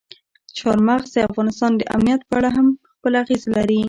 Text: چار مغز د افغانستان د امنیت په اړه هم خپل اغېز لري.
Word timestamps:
چار 0.57 0.77
مغز 0.87 1.09
د 1.13 1.17
افغانستان 1.29 1.71
د 1.77 1.81
امنیت 1.95 2.21
په 2.27 2.33
اړه 2.39 2.49
هم 2.57 2.67
خپل 2.93 3.13
اغېز 3.23 3.43
لري. 3.55 3.79